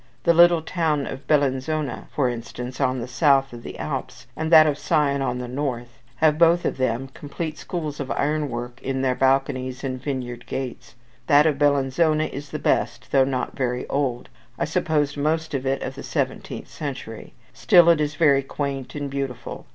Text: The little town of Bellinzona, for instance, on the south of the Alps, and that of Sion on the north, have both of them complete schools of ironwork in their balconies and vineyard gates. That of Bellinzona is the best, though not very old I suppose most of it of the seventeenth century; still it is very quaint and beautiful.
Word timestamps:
The 0.23 0.33
little 0.33 0.63
town 0.63 1.05
of 1.05 1.27
Bellinzona, 1.27 2.07
for 2.11 2.27
instance, 2.27 2.81
on 2.81 3.01
the 3.01 3.07
south 3.07 3.53
of 3.53 3.61
the 3.61 3.77
Alps, 3.77 4.25
and 4.35 4.51
that 4.51 4.65
of 4.65 4.79
Sion 4.79 5.21
on 5.21 5.37
the 5.37 5.47
north, 5.47 6.01
have 6.15 6.39
both 6.39 6.65
of 6.65 6.77
them 6.77 7.09
complete 7.13 7.59
schools 7.59 7.99
of 7.99 8.09
ironwork 8.09 8.81
in 8.81 9.03
their 9.03 9.13
balconies 9.13 9.83
and 9.83 10.01
vineyard 10.01 10.47
gates. 10.47 10.95
That 11.27 11.45
of 11.45 11.59
Bellinzona 11.59 12.23
is 12.33 12.49
the 12.49 12.57
best, 12.57 13.11
though 13.11 13.25
not 13.25 13.55
very 13.55 13.87
old 13.89 14.29
I 14.57 14.65
suppose 14.65 15.15
most 15.17 15.53
of 15.53 15.67
it 15.67 15.83
of 15.83 15.93
the 15.93 16.01
seventeenth 16.01 16.67
century; 16.67 17.35
still 17.53 17.87
it 17.87 18.01
is 18.01 18.15
very 18.15 18.41
quaint 18.41 18.95
and 18.95 19.07
beautiful. 19.07 19.67